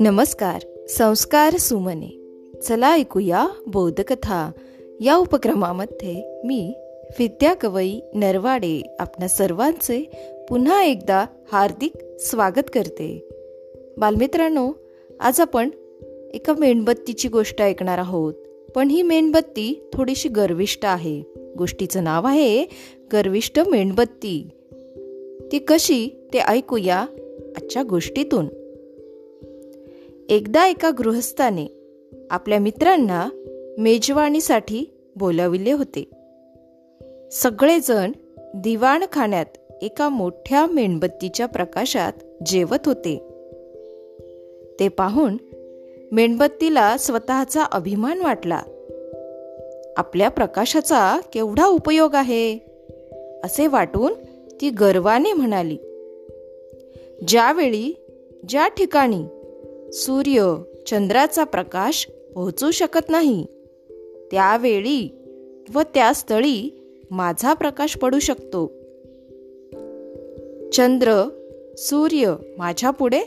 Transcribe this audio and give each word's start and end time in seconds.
नमस्कार 0.00 0.62
संस्कार 0.88 1.56
सुमने. 1.56 2.20
चला 2.62 2.92
ऐकूया 2.92 3.48
बोधकथा. 3.66 4.52
या 5.00 5.16
उपक्रमामध्ये 5.16 6.42
मी 6.44 6.74
विद्या 7.18 7.54
कवई 7.54 8.00
नरवाडे 8.14 8.96
आपल्या 8.98 9.28
सर्वांचे 9.28 10.10
पुन्हा 10.48 10.82
एकदा 10.82 11.24
हार्दिक 11.52 11.92
स्वागत 12.20 12.70
करते. 12.74 13.28
बालमित्रांनो 13.98 14.72
आज 15.20 15.40
आपण 15.40 15.70
एका 16.34 16.52
मेणबत्तीची 16.58 17.28
गोष्ट 17.28 17.62
ऐकणार 17.62 17.98
आहोत. 17.98 18.34
पण 18.74 18.88
ही 18.88 19.02
मेणबत्ती 19.02 19.90
थोडीशी 19.92 20.28
गर्विष्ट 20.28 20.84
आहे. 20.84 21.22
गोष्टीचं 21.58 22.04
नाव 22.04 22.26
आहे 22.26 22.64
गर्विष्ट 23.12 23.60
मेणबत्ती. 23.60 24.48
ती 25.52 25.58
कशी 25.58 26.08
ते 26.32 26.38
ऐकूया 26.38 26.98
आजच्या 27.56 27.82
गोष्टीतून. 27.82 28.46
एकदा 30.28 30.66
एका 30.66 30.90
गृहस्थाने 30.98 31.66
आपल्या 32.30 32.58
मित्रांना 32.58 33.28
मेजवानीसाठी 33.78 34.84
बोलाविले 35.16 35.72
होते. 35.72 36.10
सगळेजण 37.32 38.12
दिवाणखान्यात 38.54 39.46
एका 39.82 40.08
मोठ्या 40.08 40.66
मेणबत्तीच्या 40.66 41.46
प्रकाशात 41.46 42.12
जेवत 42.46 42.78
होते. 42.86 43.18
ते 44.80 44.88
पाहून 44.88 45.36
मेणबत्तीला 46.12 46.96
स्वतःचा 46.96 47.64
अभिमान 47.64 48.20
वाटला. 48.20 48.62
आपल्या 49.96 50.28
प्रकाशाचा 50.28 51.20
केवढा 51.32 51.66
उपयोग 51.66 52.14
आहे 52.14 52.58
असे 53.44 53.66
वाटून 53.66 54.12
ती 54.60 54.70
गर्वाने 54.70 55.32
म्हणाली 55.32 55.76
ज्यावेळी 57.28 57.96
ज्या 58.48 58.68
ठिकाणी 58.68 59.22
सूर्य 59.92 60.54
चंद्राचा 60.86 61.44
प्रकाश 61.44 62.08
पोहोचू 62.34 62.70
शकत 62.70 63.10
नाही 63.10 63.46
त्यावेळी 64.30 65.10
व 65.74 65.80
त्या 65.94 66.14
स्थळी 66.14 66.76
माझा 67.10 67.54
प्रकाश 67.54 67.96
पडू 67.96 68.18
शकतो. 68.18 68.66
चंद्र 70.72 71.28
सूर्य 71.78 72.34
माझ्या 72.58 72.90
पुढे 72.90 73.20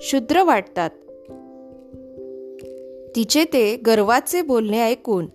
शुद्र 0.00 0.42
वाटतात. 0.42 0.90
तिचे 3.16 3.44
ते 3.44 3.76
गर्वाचे 3.76 4.42
बोलणे 4.42 4.82
ऐकून 4.82 5.26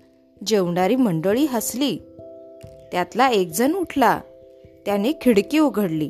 जेवणारी 0.46 0.96
मंडळी 0.96 1.46
हसली. 1.46 1.98
त्यातला 2.92 3.30
एकजण 3.30 3.74
उठला. 3.74 4.22
त्याने 4.86 5.12
खिडकी 5.22 5.60
उघडली. 5.60 6.10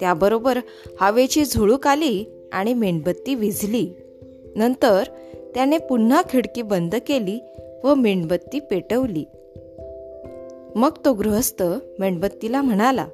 त्याबरोबर 0.00 0.58
हवेची 1.00 1.44
झुळूक 1.44 1.86
आली 1.86 2.24
आणि 2.52 2.74
मेणबत्ती 2.74 3.34
विझली. 3.34 3.88
नंतर 4.56 5.02
त्याने 5.54 5.78
पुन्हा 5.78 6.22
खिडकी 6.30 6.62
बंद 6.62 6.94
केली 7.06 7.40
व 7.84 7.94
मेणबत्ती 7.94 8.58
पेटवली. 8.60 9.24
मग 10.74 10.90
तो 11.04 11.12
गृहस्थ 11.12 11.62
मेणबत्तीला 11.98 12.62
म्हणाला 12.62 13.06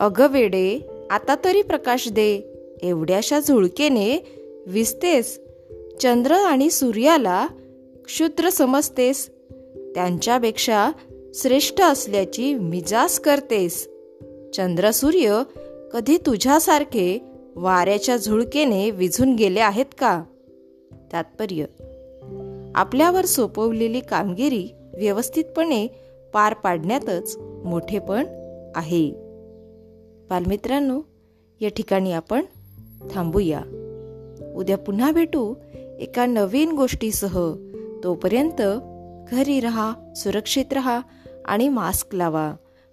अग 0.00 0.26
वेडे 0.30 0.78
आता 1.10 1.34
तरी 1.44 1.62
प्रकाश 1.62 2.08
दे. 2.08 2.40
एवढ्याशा 2.82 3.40
झुळकेने 3.40 4.18
विसतेस 4.66 5.40
चंद्र 6.00 6.32
आणि 6.32 6.70
सूर्याला 6.70 7.46
क्षुद्र 8.04 8.50
समजतेस. 8.50 9.30
त्यांच्यापेक्षा 9.94 10.90
श्रेष्ठ 11.34 11.80
असल्याची 11.80 12.54
मिजास 12.54 13.20
करतेस. 13.20 13.88
चंद्रसूर्य 14.54 15.42
कधी 15.92 16.16
तुझ्यासारखे 16.16 17.22
वाऱ्याच्या 17.56 18.16
झुळकेने 18.16 18.90
विझून 18.90 19.36
गेले 19.36 19.60
आहेत 19.60 19.86
का? 19.98 20.24
तात्पर्य 21.12 21.64
आपल्यावर 22.74 23.24
सोपवलेली 23.24 24.00
कामगिरी 24.00 24.68
व्यवस्थितपणे 24.94 25.86
पार 26.34 26.54
पाडण्यातच 26.54 27.36
मोठेपण 27.64 28.26
आहे. 28.74 29.10
बालमित्रांनो 30.30 31.00
या 31.60 31.68
ठिकाणी 31.68 32.12
आपण 32.12 32.44
थांबूया. 33.10 33.60
उद्या 34.56 34.78
पुन्हा 34.78 35.12
भेटू 35.12 35.54
एका 36.00 36.26
नवीन 36.26 36.72
गोष्टीसह. 36.72 37.52
तोपर्यंत 38.04 38.62
घरी 39.30 39.60
रहा 39.60 39.92
सुरक्षित 40.16 40.72
रहा 40.72 41.00
आणि 41.44 41.68
मास्क 41.68 42.14
लावा. 42.14 42.52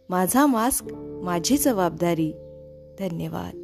माझा 0.10 0.46
मास्क 0.46 0.86
माझी 1.24 1.58
जबाबदारी. 1.58 2.32
धन्यवाद. 3.00 3.59